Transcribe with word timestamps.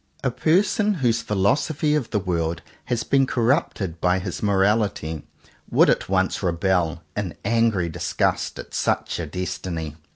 A 0.23 0.31
person 0.31 0.95
whose 0.95 1.21
philosophy 1.21 1.93
of 1.93 2.09
the 2.09 2.17
world 2.17 2.63
has 2.85 3.03
been 3.03 3.27
corrupted 3.27 4.01
by 4.01 4.17
his 4.17 4.41
morality, 4.41 5.27
would 5.69 5.91
at 5.91 6.09
once 6.09 6.41
rebel, 6.41 7.03
in 7.15 7.35
angry 7.45 7.87
disgust, 7.87 8.57
at 8.57 8.73
such 8.73 9.19
a 9.19 9.27
destiny. 9.27 9.95